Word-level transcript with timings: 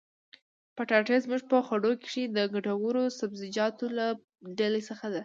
پټاټې 0.75 1.17
زموږ 1.25 1.41
په 1.51 1.57
خوړو 1.65 1.91
کښي 2.03 2.23
د 2.37 2.39
ګټورو 2.53 3.03
سبزيجاتو 3.19 3.85
له 3.97 4.07
ډلي 4.57 4.81
څخه 4.89 5.05
دي. 5.13 5.19